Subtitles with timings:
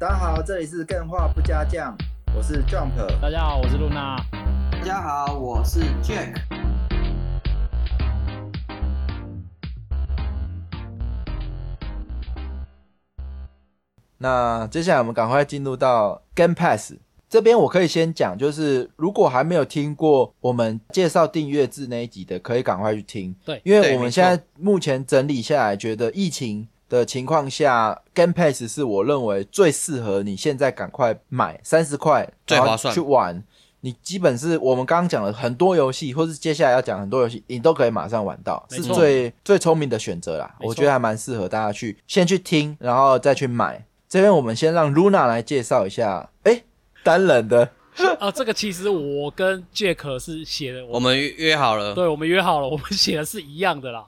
[0.00, 1.92] 大家好，这里是更画不加酱，
[2.32, 2.92] 我是 Jump。
[3.20, 4.16] 大家好，我是露娜。
[4.70, 6.36] 大家好，我是 Jack。
[14.18, 16.94] 那接下来我们赶快进入到 Game Pass
[17.28, 23.34] 这边，我可以先讲，就是如果还没有听过我们介绍订阅制那一集的，可以赶快去听。
[23.44, 33.42] 对，因为我们现在目前整理下来，觉得疫情的情况下，Game Pass 是我认为最适合你现在赶快买三十块最划算去玩。
[33.80, 40.52] 你基本是我们刚刚讲的很多游戏，或是接下来要讲很多游戏，你都可以马上玩到，是最最聪明的选择啦。
[40.58, 43.84] 我觉得还蛮适合大家去先去听，然后再去买。
[44.08, 46.64] 这边我们先让 Luna 来介绍一下，哎，
[47.04, 47.70] 单人的
[48.18, 54.06] 啊，这个其实我跟 Jack 是写的，我们约约好了，对，我们约好了，我们写的是一样的啦。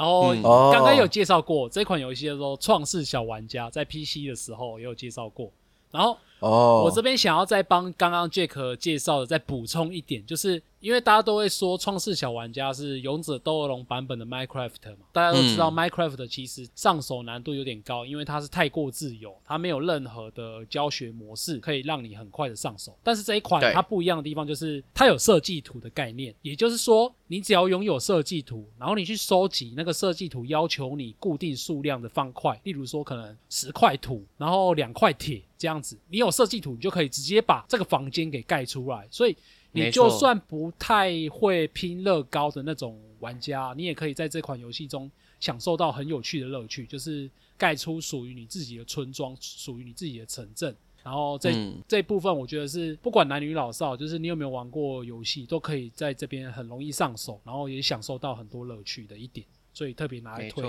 [0.00, 0.34] 然后
[0.72, 5.50] 刚刚有介绍过这款游戏的时候，《创世小玩家》在 PC 的时候也有介绍过。
[5.90, 15.74] 然后哦，我这边想要再帮刚刚 Jack 介绍的再补充一点，就是因为大家都会说《创世小玩家》是《勇者斗恶龙》版本的 Minecraft 嘛，大家都知道嗯。
[15.74, 22.96] Minecraft 其实上手难度有点高，因为它是太过自由，它没有任何的教学模式可以让你很快的上手。
[23.02, 39.06] 但是这一款它不一样的地方就是它有设计图的概念，也就是说，你只要拥有设计图，然后你去收集那个设计图要求你固定数量的方块，例如说可能十块土，然后两块铁这样子，你有设计图，你就可以直接把这个房间给盖出来。
[39.10, 39.36] 所以
[39.72, 50.74] 你就算不太会拼乐高的那种玩家，你也可以在这款游戏中享受到很有趣的乐趣，就是盖出属于你自己的村庄，属于你自己的城镇。
[51.02, 60.62] 然后这、嗯这部分，我觉得是不管男女老少，就是你有没有玩过游戏，都可以在这边很容易上手，然后也享受到很多乐趣的一点，所以特别拿来推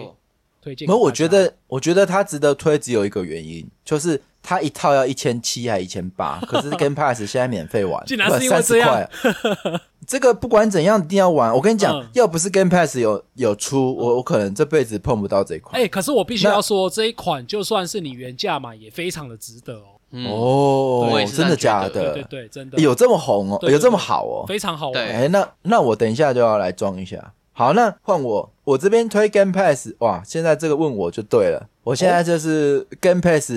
[0.63, 9.81] 没有，我觉得，我觉得它值得推，只有一个原因，就是它一套要一千七还一千八，可是 Game Pass 现在免费玩，竟然是因为三十这样块。
[10.07, 11.53] 这个不管怎样一定要玩。
[11.53, 15.79] 我跟你讲，嗯要不是 Game Pass 有有出，我我可能这辈子碰不到这一款。
[15.79, 19.97] 哎、可是我必须要说，这一款就算是你原价买，也非常的值得哦。
[20.11, 21.89] 嗯，哦真的假的？
[21.89, 24.45] 对对对，真的有这么红哦，有这么好哦。
[24.47, 24.93] 非常好玩。
[24.93, 27.33] 对哎，那那我等一下就要来装一下。
[27.53, 33.51] 好，那换我，我这边推 Game Pass，哇，现在这个问我就对了，我现在就是 Game Pass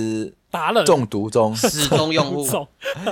[0.50, 1.54] 达人中毒中。
[1.56, 2.46] 始终用户，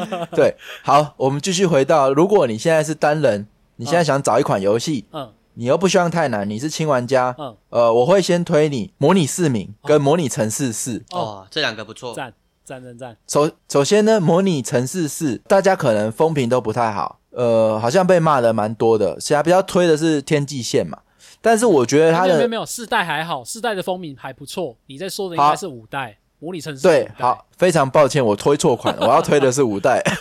[0.35, 5.33] 对，好，我们继续回到，如果你现在是单人，你现在想找一款游戏，嗯。
[5.55, 11.05] 你又不希望太难，你是轻玩家，嗯，呃，我会先推你模拟市民跟模拟城市四。
[11.11, 12.33] 哦，哦，这两个不错，赞
[12.65, 19.19] 赞赞赞，首首先呢，模拟城市四，大家可能风评都不太好，呃，好像被骂的蛮多的。
[19.21, 20.99] 现在比较推的是天际线嘛，
[21.41, 24.77] 但是我觉得他的没有没有，四代还好，四代的风评还不错。
[24.87, 26.83] 你在说的应该是五代模拟城市。
[26.83, 30.03] 对，好，非常抱歉，我推错款了，我要推的是五代。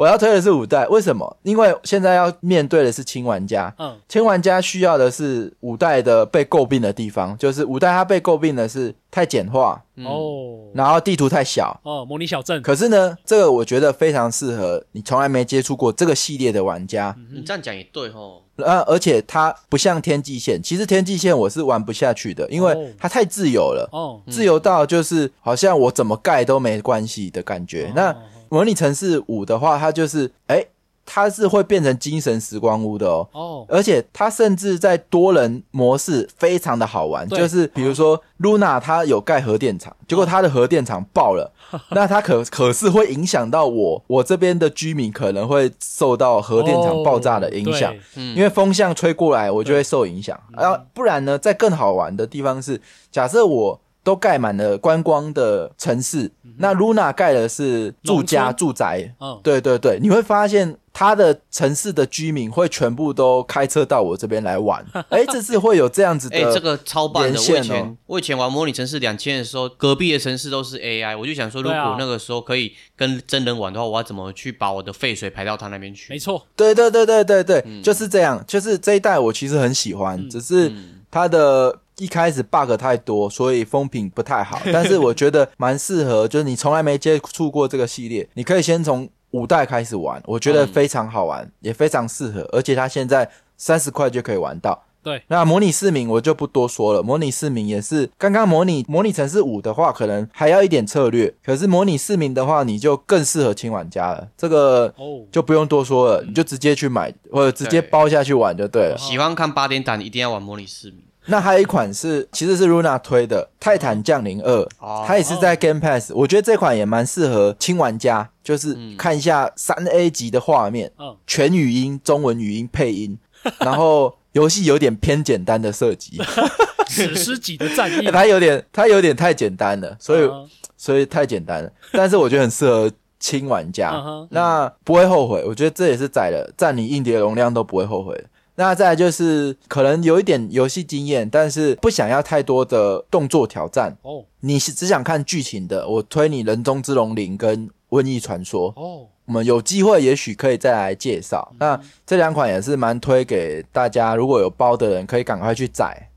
[0.00, 1.36] 我要推的是五代，为什么？
[1.42, 10.70] 因为现在要面对的是轻玩家，嗯，轻玩家需要的是五代的被诟病的地方，就是五代它被诟病的是太简化，嗯，哦。
[10.72, 11.78] 然后地图太小。
[11.84, 22.68] 哦，模拟小镇，可是呢，这个我觉得非常适合你从来没接触过这个系列的玩家，你这样讲也对哦，呃，而且它不像天际线，其实天际线我是玩不下去的，因哦。
[22.68, 27.88] 为它太自由了，哦，自由到就是好像我怎么盖都没关系的感觉。
[27.88, 28.16] 哦那
[28.50, 30.66] 模拟城市五的话，它就是哎，
[31.06, 33.26] 它是会变成精神时光屋的哦。
[33.32, 41.52] 哦，而且它甚至在多人模式非常的好玩，就是比如说 Luna 她有盖核电厂，结果她的核电厂爆了，
[41.90, 47.94] 那它可可是会影响到我，我这边的居民可能会受到核电厂爆炸的影响
[48.36, 50.38] 因为风向吹过来，我就会受影响。
[50.52, 52.80] 然后，不然呢，在更好玩的地方是，
[53.12, 67.38] 假设我都盖满了观光的城市，那 Luna 盖的是住家住宅，嗯，对对对，你会发现它的城市的居民会全部都开车到我这边来玩， 哎，这次会有这样子的，哎、这个超棒的！
[67.38, 76.12] 我以前、我以前玩模拟城市两千的时候，隔壁的城市都是 AI，我就想说，如果那个时候可以跟真人玩的话，我要怎么去把我的废水排到他那边去？
[76.12, 77.82] 没错，对对对对对对，嗯。
[77.82, 80.30] 就是这样，就是这一代我其实很喜欢，嗯。
[80.30, 80.96] 只是嗯。
[81.12, 84.58] 它的一开始 bug 太多，所以风评不太好。
[84.72, 94.84] 但是我觉得蛮适合，就是你从来没接触过这个系列，你可以先从五代开始玩，我觉得嗯非常好玩，也非常适合，而且它现在三十块就可以玩到。
[95.02, 104.28] 对，那模拟市民我就不多说了，模拟市民也是刚刚模拟模拟城市五的话，可能还要一点策略，可是模拟市民的话，你就更适合轻玩家了。
[104.36, 108.98] 这个哦，就不用多说了，你就直接去买或者直接包下去玩就对了。
[108.98, 111.00] 喜欢看八点档，一定要玩模拟市民。
[111.26, 115.04] 那还有一款是其实是 Luna 推的《泰坦降临二》，哦。
[115.06, 123.18] 它也是在 Game Pass，我觉得这款也蛮适合轻玩家，就是看一下三 A 级的画面，嗯，全语音、中文语音配音，
[123.60, 126.20] 然后游戏有点偏简单的设计，
[126.88, 130.48] 史诗级的战役， 它有点它有点太简单了，所以嗯。
[130.82, 135.44] 所以太简单了，但是我觉得很适合轻玩家，那不会后悔。
[135.46, 138.14] 我觉得这也是载了占你硬碟容量都不会后悔。
[138.14, 138.24] 的。
[138.60, 148.74] 那再来就是可能有一点游戏经验，但是不想要太多的动作挑战，哦你是只想看剧情的，我推你《人中之龙零》跟《瘟疫传说》。
[148.78, 151.50] 哦，我们有机会也许可以再来介绍。
[151.58, 156.09] 那这两款也是蛮推给大家，如果有包的人可以赶快去载。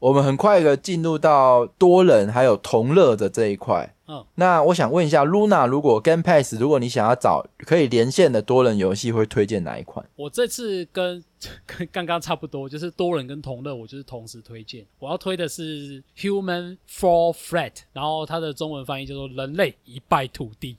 [0.00, 3.94] 我们很快的进入到多人还有同乐的这一块。
[4.08, 10.04] 嗯，那我想问一下，Luna，如果 Game Pass，如果你想要找可以连线的多人游戏，会推荐哪一款？
[10.16, 11.22] 我这次跟
[11.64, 14.84] 跟刚刚差不多，就是多人跟同乐，我就是同时推荐。
[14.98, 20.76] 我要推的是 Human Fall Flat，然后它的中文翻译叫做“人类一败涂地”。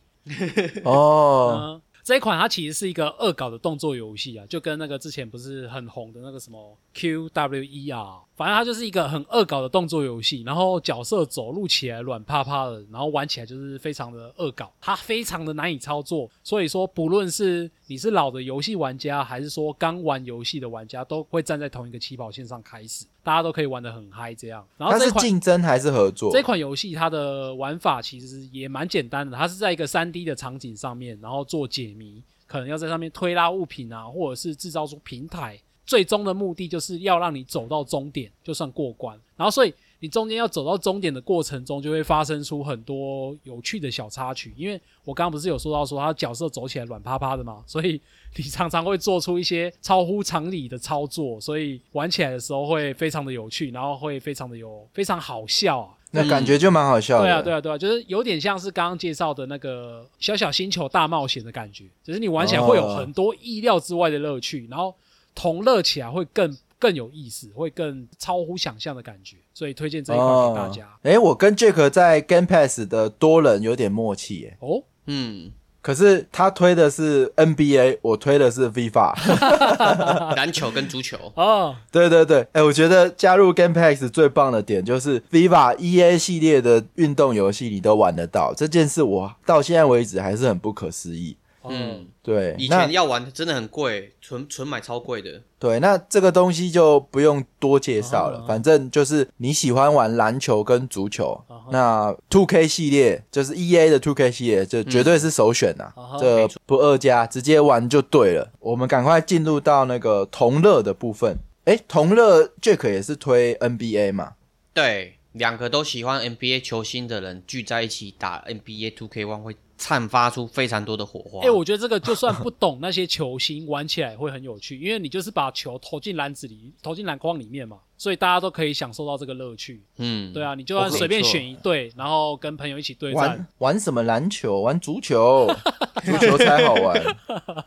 [0.84, 24.66] 哦， 嗯，这一款它其实是一个恶搞的动作游戏啊，就跟那个之前不是很红的那个什么 QWER，反正它就是一个很恶搞的动作游戏，然后角色走路起来软趴趴的，然后玩起来就是非常的恶搞，它非常的难以操作，所以说不论是你是老的游戏玩家，还是说刚玩游戏的玩家，都会站在同一个起跑线上开始，大家都可以玩的很嗨这样。
[24.78, 26.32] 然后它是这一款竞争还是合作？
[26.32, 39.20] 这款游戏它的玩法其实也蛮简单的，它是在一个三 D 的场景上面，然后做解谜，可能要在上面推拉物品啊，或者是制造出平台，最终的目的就是要让你走到终点，就算过关。
[39.36, 44.51] 然后所以你中间要走到终点的过程中，就会发生出很多有趣的小插曲。
[44.57, 48.01] 因为我刚刚不是有说到说他角色走起来软趴趴的嘛，所以
[48.36, 55.89] 你常常会做出一些超乎常理的操作，所以玩起来的时候会非常的有趣，然后会非常的有非常好笑啊。
[56.13, 57.24] 那感觉就蛮好笑的。
[57.24, 64.94] 对啊，对啊，对啊，就是有点像是刚刚介绍的那个小小星球大冒险的感觉，只是你玩起来会有很多意料之外的乐趣，然后
[65.33, 70.89] 同乐起来会更更有意思，会更超乎想象的感觉，所以推荐这一款给大家。
[71.04, 74.57] 哎、我跟 Jack 在 Game Pass 的多人有点默契耶。
[74.60, 75.51] 哦，嗯，
[75.81, 79.13] 可是他推的是 NBA，我推的是 FIFA。
[80.36, 91.38] 篮球跟足球，哦，对对对，哎、我觉得加入 Game Pass 最棒的点就是 FIFA EA 系列的运动游戏你都玩得到，这件事我到现在为止还是很不可思议。
[91.63, 95.42] 嗯嗯，对，以前要玩真的很贵，纯纯买超贵的。
[95.60, 101.40] 对，那这个东西就不用多介绍了，啊反正就是你喜欢玩篮球跟足球，
[101.72, 108.52] 那 Two K 系列就是 E A 的 Two K 系列，这绝对是首选呐、这不二加，直接玩就对了。
[108.60, 111.38] 我们赶快进入到那个同乐的部分。
[111.66, 114.34] 诶，同乐 Jack 也是推 NBA 嘛？
[114.74, 121.44] 对，两个都喜欢 NBA 球星的人聚在一起打 NBA Two K One 会散发出非常多的火花。
[121.44, 129.83] 哎、我觉得这个就算不懂那些球星， 玩起来会很有趣，因为你就是把球投进篮子里，投进篮筐里面嘛，所以大家都可以享受到这个乐趣。
[129.98, 134.62] 嗯，对啊，你就算随便选一队，然后跟朋友一起对战玩，玩什么篮球？
[134.62, 135.48] 玩足球，
[136.06, 137.18] 足球才好玩，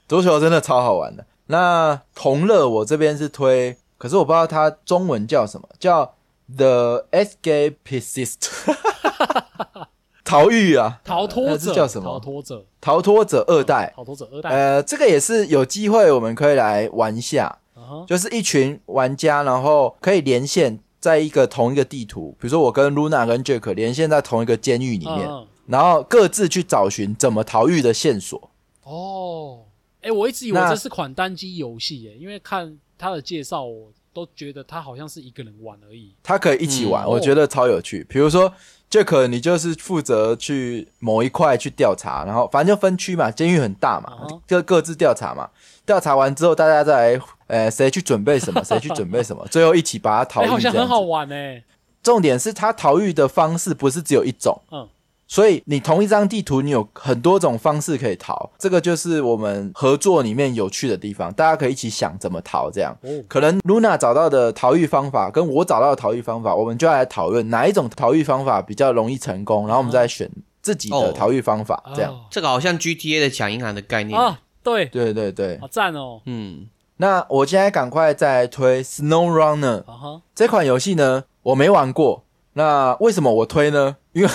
[0.07, 1.27] 足球真的超好玩的。
[1.49, 6.15] 那同乐我这边是推，可是我不知道它中文叫什么，叫
[6.57, 8.37] The Escapist，
[10.35, 13.93] 逃狱啊，呃逃脱者这叫什么逃脱者，逃脱者二代。
[13.95, 14.51] 逃脱者二代。
[14.51, 17.59] 呃，这个也是有机会我们可以来玩一下，
[18.09, 25.29] 就是一群玩家，然后可以连线在一个同一个地图，比如说我跟 Luna 跟 Jack 连线在同一个监狱里面，
[25.67, 28.51] 然后各自去找寻怎么逃狱的线索。
[28.83, 29.61] 哦，
[30.03, 36.13] 哎、我一直以为那这是款单机游戏耶，因为看他的介绍，我都觉得他好像是一个人玩而已。
[36.23, 38.05] 他可以一起玩，嗯我觉得超有趣。
[38.09, 38.53] 比如说
[38.95, 44.13] Jack，你就是负责去某一块去调查，然后反正就分区嘛，监狱很大嘛
[44.47, 45.51] 就各自调查嘛。
[45.85, 50.49] 调查完之后，大家再来，呃，谁去准备什么， 谁去准备什么，最后一起把它逃哎、狱。
[50.49, 51.01] 好像很好。
[51.01, 51.65] 玩哎。
[52.05, 54.89] 重点是他逃狱的方式不是只有一种，嗯，
[55.27, 58.51] 所以你同一张地图，你有很多种方式可以逃。
[58.59, 62.71] 这个就是我们合作里面有趣的地方，大家可以一起想怎么逃。
[62.71, 71.83] 这样，哦，可能 Luna 找到的逃狱方法跟我找到的逃狱方法，我们就要来讨论哪一种逃狱方法比较容易成功，然后我们再选自己的哦逃狱方法。
[71.97, 74.19] 这样，哦这个好像 GTA 的抢银行的概念。
[74.19, 75.67] 啊，对，对对对好。
[75.69, 76.21] 赞哦。
[76.27, 76.67] 嗯，
[76.99, 79.83] 那我现在赶快再来推 Snow Runner
[80.35, 82.25] 这款游戏呢，我没玩过。
[82.57, 83.97] 那为什么我推呢？
[84.13, 84.29] 因为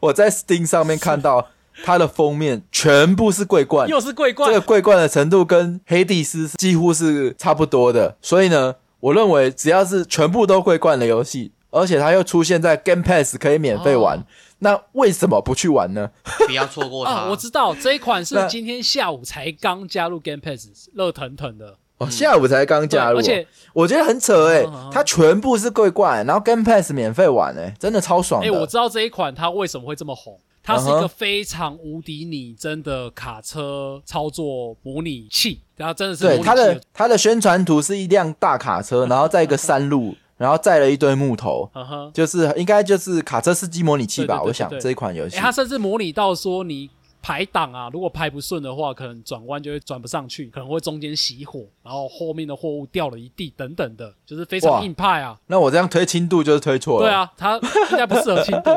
[0.00, 1.48] 我在 Steam 上面看到
[1.84, 14.24] 它的封面全部是桂冠，又是桂冠这个桂冠的程度跟黑帝斯几乎是差不多的，所以呢，我我认为只要是全部都桂冠的游戏，而且它又出现在 Game Pass 可以免费玩，哦
[14.58, 16.10] 那为什么不去玩呢？
[16.48, 17.12] 不要错过它。
[17.12, 21.76] 啊，我知道这一款是今天下午才刚加入 Game Pass，热腾腾的。
[21.98, 28.60] 哦，下午才刚加入而且我觉得很扯哎、它全部是桂冠，然后 Game Pass 免费玩哎、真的超爽哎、的。
[28.60, 41.70] 我知道这一款它为什么会这么红，它是一个非常无敌拟真的卡车操作模拟器，然后真的是对它的它的宣传图是一辆大卡车，然后在一个山路，然后载了一堆木头，
[42.12, 44.34] 就是应该就是卡车司机模拟器吧？
[44.36, 44.48] 对对对。
[44.48, 45.36] 我想这一款游戏。
[45.36, 45.40] 哎、。
[45.40, 46.90] 它甚至模拟到说你
[47.26, 55.36] 排档啊，如果排不顺的话，可能转弯就会转不上去，可能会中间熄火，然后后面的货物掉了一地等等的，就是非常硬派啊。
[55.48, 57.06] 那我这样推轻度就是推错了。
[57.08, 57.56] 对，啊，它
[57.90, 58.70] 应该不适合轻度。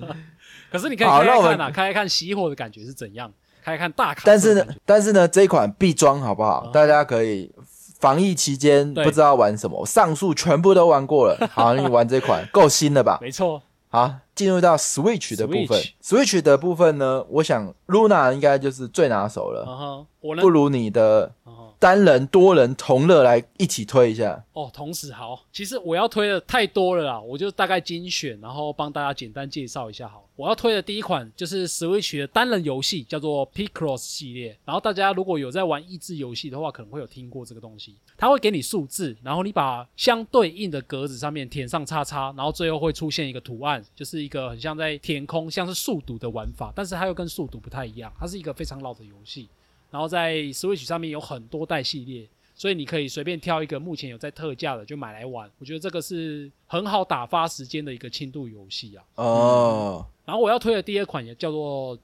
[0.72, 3.30] 可是你可以开好那我们开看啊，开开看熄火的感觉是怎样，
[3.62, 6.62] 开开看大卡但是呢但是呢，这一款必装好不好？
[6.64, 7.52] 嗯大家可以
[8.00, 11.50] 防疫期间不知道玩什么，上述全部都玩过了。
[11.52, 13.18] 好，你玩这款够新了吧？
[13.20, 15.82] 没错，好，进入到 Switch 的部分。
[16.02, 21.32] Switch 的部分呢，我想 Luna 应该就是最拿手了，不如你的
[21.78, 24.44] 单人、多人同乐来一起推一下。
[24.52, 30.28] 哦，同时好，其实我要推的太多了啦，我就大概精选，然后帮大家简单介绍一下好。
[30.34, 34.56] 我要推的第一款就是 Switch 的单人游戏，叫做 Picross 系列。
[34.64, 37.96] 然后大家如果有在玩益智游戏的话，可能会有听过这个东西。
[38.16, 49.48] 它会给你数字，然后你把相对应的格子上面填上叉叉，然后最后会出现一个图案，就是一个很像在填空，像是速读的玩法，但是它又跟速读不太一样，它是一个非常老的游戏。
[49.90, 55.50] 然后在 Switch 上面有很多代系列，所以你可以随便挑一个目前有在特价的就买来玩。
[55.58, 59.04] 我觉得这个是很好打发时间的一个轻度游戏啊。
[59.16, 61.98] 哦，然后我要推的第二款也叫做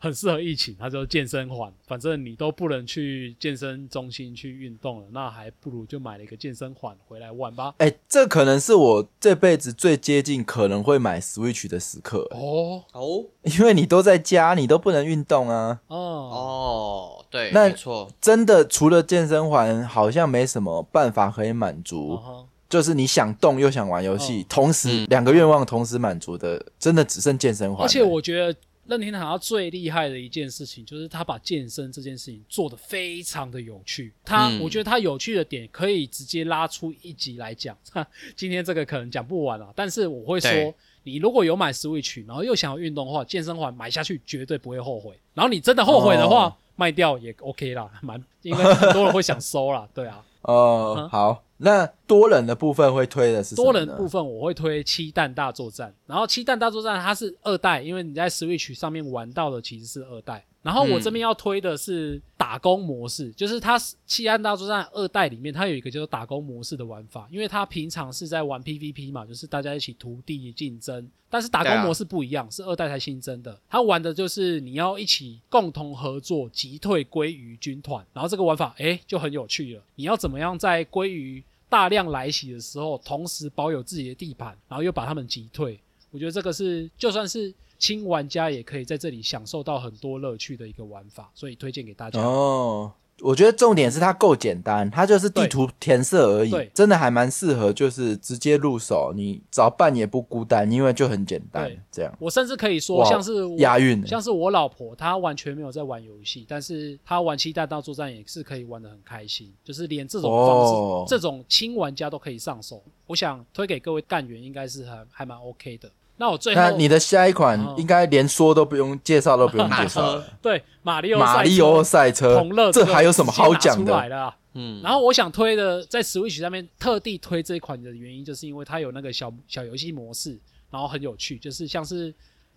[0.00, 1.72] 很适合疫情，它叫健身环。
[1.86, 7.72] 反正你都不能去健身中心去运动了，那还不如就买了一个健身环回来玩吧。
[7.78, 15.80] 哎、这可能是我这辈子最接近可能会买 Switch 的时刻，哦哦 因为你都在家，你都不能运动啊。
[15.86, 22.14] 哦哦，对，那没错，真的，除了健身环，好像没什么办法可以满足。
[22.14, 27.84] 哦就是你想动又想玩游戏，嗯同时嗯两个愿望同时满足的，真的只剩健身环了。
[27.84, 28.52] 而且我觉得
[28.86, 34.12] 任天堂它最厉害的一件事情，就是他把健身这件事情做得非常的有趣。
[34.24, 37.76] 他、嗯我觉得他有趣的点可以直接拉出一集来讲。
[37.92, 38.04] 哈，
[38.34, 40.74] 今天这个可能讲不完啊，但是我会说。
[41.06, 45.14] 你如果有买 Switch，然后又想要运动的话，健身环买下去绝对不会后悔。
[45.34, 50.24] 然后你真的后悔的话，哦卖掉也 OK 啦，蛮应该很多人会想收啦，对啊。
[50.44, 60.44] 哦、嗯好，那多人的部分会推的是什么多人部分我会推《七弹大作战》，然后《七弹大作战》它是二代，因为你在 Switch 上面玩到的其实是二代。
[60.64, 73.60] 然后我这边要推的是打工模式，就是它《七暗大作战》二代里面它有一个叫做打工模式的玩法，因为它平常是在玩 PVP 嘛，就是大家一起涂地竞争，但是打工模式不一样，是二代才新增的。
[73.68, 79.82] 它玩的就是你要一起共同合作击退鲑鱼军团，然后这个玩法诶就很有趣了。
[79.96, 85.78] 你要怎么样在鲑鱼大量来袭的时候，同时保有自己的地盘，然后又把他们击退？
[86.10, 87.52] 我觉得这个是就算是
[87.84, 92.18] 轻玩家也可以在这里享受到很多乐趣的一个玩法，所以推荐给大家。
[92.20, 92.92] 哦。
[93.20, 104.04] 我觉得重点是它够简单，它就是地图填色而已对，真的还蛮适合，就是直接入手，你找伴也不孤单，因为就很简单对，这样我甚至可以说，像是我押韵。
[104.04, 112.82] 像是我老婆，她完全没有在玩游戏，但是她玩《七大大作战》也是可以玩的很开心，就是连这种方式、哦这种新玩家都可以上手。
[113.06, 115.88] 我想推给各位干员应该是还还蛮 OK 的。
[116.16, 117.74] 那我最后那你的下一款哦。
[117.76, 124.32] 应该连说都不用介绍都不用介绍，对马里奥马里奥赛车同乐，这还有什么好讲的？
[124.56, 130.38] 嗯，然后我想推的，在 Switch 上面特地推这一款的原因，就是因为它有那个小小游戏模式，
[130.70, 132.14] 然后很有趣，就是像是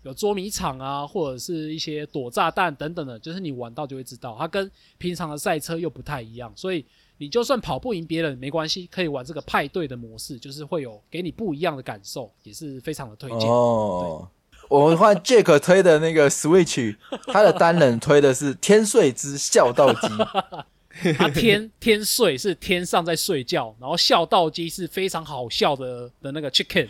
[0.08, 6.86] 有捉迷藏啊，或者是一些躲炸弹等等的，就是你玩到就会知道，它跟平常的赛车又不太一样，所以
[7.18, 13.50] 你就算跑不赢别人没关系，可以玩这个派对的模式，就是会有给你不一样的感受，也是非常的推荐。
[13.50, 14.28] 哦，
[14.70, 16.96] 我们换 Jack 推的那个 Switch，
[17.28, 20.08] 他的单人推的是《天睡之孝道机》。
[21.16, 26.88] 他天天睡是天上在睡觉，然后笑道机是非常好笑的的那个 chicken，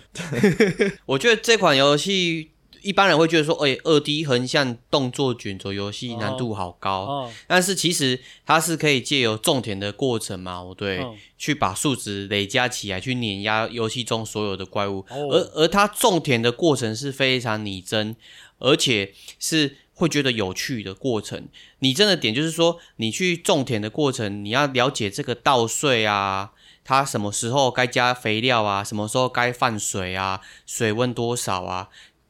[1.06, 2.52] 我觉得这款游戏
[2.88, 18.16] 一般人会觉得说，哎、二 D 横向动作卷轴游戏难度好高，哦，但是其实它是可以借由种田的过程嘛，我对，嗯去把数值累加起来，去碾压游戏中所有的怪物，哦而而它种田的过程是非常拟真，
[18.60, 21.50] 而且是会觉得有趣的过程。
[21.80, 26.52] 拟真的点就是说，你去种田的过程，你要了解这个稻穗啊。
[26.90, 31.90] 它什么时候该加肥料啊，什么时候该放水啊，水温多少啊。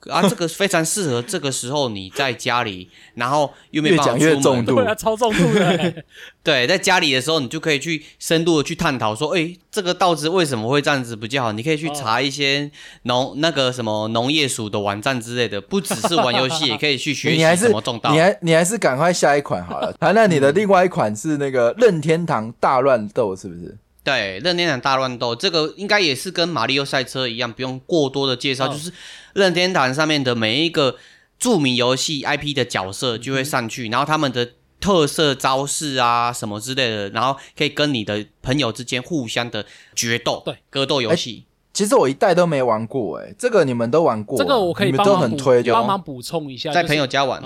[0.09, 6.03] 啊，这个非常适合这个时候你在家里，然后又没越办法讲越重出门，度对啊，超重度的欸，
[6.43, 11.51] 对，在家里的时候，你就可以去深度的去探讨说，哎，这个稻子为什么会这样子比较好？
[11.51, 12.69] 你可以去查一些
[13.03, 18.19] 农、那个什么农业署的网站之类的，不只是玩游戏，也可以去学 你还是习怎么种稻你。
[18.19, 19.93] 还你还是赶快下一款好了。
[19.99, 23.77] 啊，那你的另外一款是那个任天堂大乱斗，是不是？
[24.07, 28.93] 对，任天堂大乱斗这个应该也是跟马里奥赛车一样，不用过多的介绍，嗯就是
[29.33, 30.95] 任天堂上面的每一个
[31.37, 41.43] 著名游戏 IP 的角色就会上去，然后他们的特色招式啊什么之类的，然后可以跟你的朋友之间互相的决斗，对，格斗游戏。
[41.73, 45.75] 其实我一代都没玩过，哎，这个你们都玩过啊，这个我可以你们都帮忙补很推的哦。
[45.75, 47.41] 帮忙补充一下，在朋友家玩，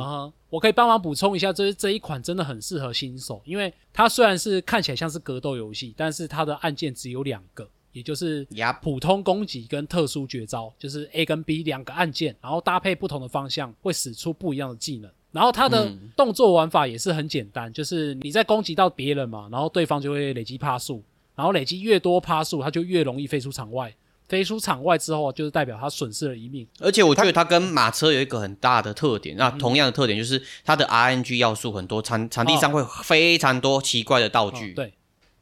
[0.52, 15.10] 我可以帮忙补充一下，这这一款真的很适合新手，因为它虽然是看起来像是格斗游戏，但是它的按键只有两个，也就是呀普通攻击跟特殊绝招，就是 A 跟 B 两个按键，然后搭配不同的方向会使出不一样的技能。
[15.32, 21.02] 然后它的嗯动作玩法也是很简单，就是你在攻击到别人嘛，然后对方就会累积趴数，
[21.34, 23.96] 然后累积越多趴数，它就越容易飞出场外。
[24.32, 26.66] 飞出场外之后，就是代表他损失了一命。
[26.80, 34.72] 而且我觉得它跟马车有一个很大的特点，那嗯同样的特点就是它的 RNG 要素很多，场场地上会非常多奇怪的道具。
[34.72, 34.94] 哦对，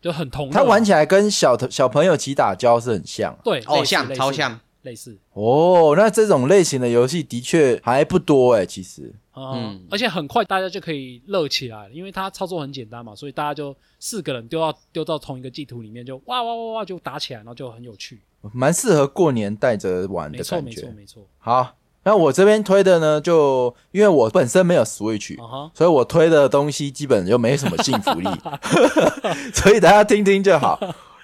[0.02, 0.54] 就很同乐。
[0.54, 5.94] 它玩起来跟小小朋友起打交是很像对，哦，像超像，类似，哦。
[5.96, 18.20] 那这种类型的游戏的确还不多哎，其实嗯嗯，而且很快大家就可以乐起来了，因为它操作很简单嘛，所以大家就四个人丢到丢到同一个地图里面，就哇哇哇哇就打起来，然后就很有趣。
[18.54, 20.94] 蛮适合过年带着玩，的感没错，觉。
[20.96, 21.22] 没错。
[21.40, 25.36] 好，那我这边推的呢，就因为我本身没有 Switch，
[25.74, 28.28] 所以我推的东西基本就没什么幸福力，
[29.54, 30.80] 所以大家听听就好。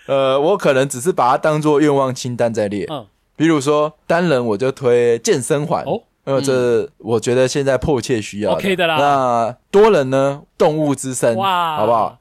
[0.08, 2.86] 呃，我可能只是把它当做愿望清单在列。
[2.92, 3.06] 嗯，
[3.36, 12.18] 比如说单人我就推健身环，哦因为这我觉得现在迫切需要 OK 的啦那多人呢，动物之声，哇好不好？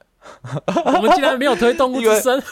[0.86, 2.42] 我们竟然没有推动物之声，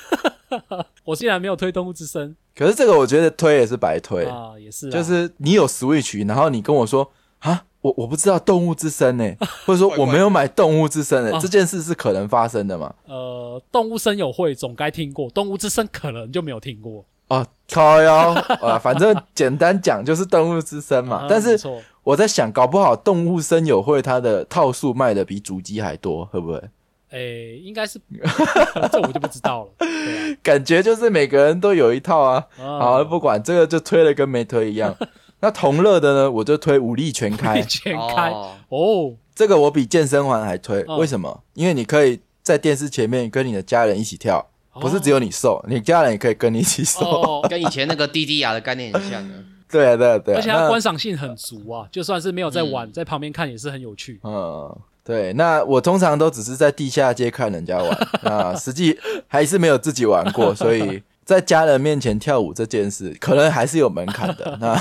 [1.04, 9.34] 我竟然没有推动物之声可是这个我觉得推也是白推，啊，也是啊，就是你有 Switch，然后你跟我说啊，我我不知道动物之声呢，
[9.66, 12.94] 或者说我没有买动物之声呢，啊这件事是可能发生的吗？
[13.06, 21.16] 呃，动物声友会总该听过，动物之声可能就没有听过啊，靠腰啊，反正简单讲就是动物之声嘛。
[21.16, 21.58] 啊但是
[22.02, 26.62] 我在想，搞不好动物声友会它的套数卖的比主机还多，会不会？
[27.12, 28.00] 诶，应该是
[28.90, 29.70] 这我就不知道了。
[29.78, 32.46] 对感觉就是每个人都有一套啊。
[32.58, 34.94] 啊，好，不管这个就推了跟没推一样。
[35.40, 40.84] 那同乐的呢，我就推武力全开，全开哦哦，这个我比健身环还推。
[40.88, 41.42] 嗯为什么？
[41.54, 44.48] 因为你可以在电视前面跟你的家人一起跳，
[44.80, 47.00] 不是只有你瘦，你家人也可以跟你一起瘦。
[47.04, 49.34] 哦， 跟以前那个 DDR 的概念很像的。
[49.68, 50.38] 对啊，对啊，对啊。
[50.38, 54.20] 而且它那观赏性很足啊，就算是没有在玩，嗯在旁边看也是很有趣。
[54.22, 57.90] 嗯，对，那我通常都只是在地下街看人家玩，
[58.22, 64.56] 啊实际还是没有自己玩过，所以在家人面前跳舞这件事，可能还是有门槛的。
[64.60, 64.78] 那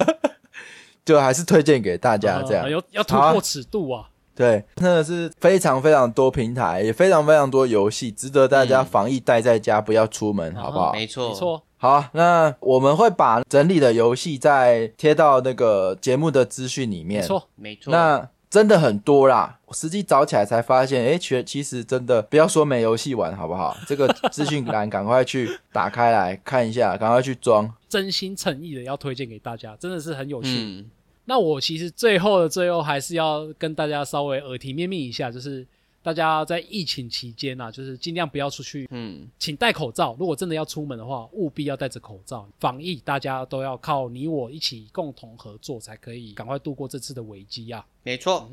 [1.04, 2.70] 就还是推荐给大家这样呃。
[2.70, 4.08] 要要突破尺度啊！
[4.34, 10.92] 对，真的是非常非常多平台，也非常非常多游戏，值得大家嗯防疫待在家，不要出门，好不好？
[10.92, 17.22] 没错，没错，好，那我们会把整理的游戏再贴到那个节目的资讯里面。
[17.22, 17.90] 没错，没错。
[17.90, 23.76] 那真的很多啦，我实际找起来才发现，哎，其其实真的不要说没游戏玩，好不好？
[23.86, 27.70] 这个资讯栏赶快去打开来看一下，赶快去装。
[27.86, 30.48] 真心诚意的要推荐给大家，真的是很有趣。
[30.48, 30.90] 嗯，
[31.26, 35.66] 那我其实最后的最后还是要跟大家稍微耳提面命一下，就是
[36.06, 40.14] 大家在疫情期间啊，就是尽量不要出去，嗯，请戴口罩。
[40.20, 42.46] 如果真的要出门的话，务必要戴着口罩。
[42.60, 47.84] 防疫大家都要靠你我一起共同合作，才可以赶快度过这次的危机啊。
[48.04, 48.48] 没错。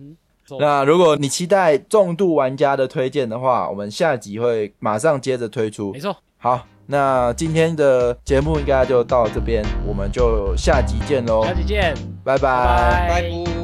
[0.60, 6.00] 那如果你期待重度玩家的推荐的话，我们下集会马上接着推出没。
[6.00, 13.63] 错，好，那今天的节目应该就到这边，我们就下集见喽，下集见，拜拜拜拜拜。